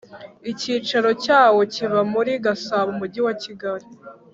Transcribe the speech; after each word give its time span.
Icyicaro 0.51 1.09
cyawo 1.23 1.61
kiba 1.73 1.99
muri 2.13 2.31
Gasabo 2.45 2.87
umujyi 2.93 3.19
wa 3.27 3.33
Kigali 3.43 3.87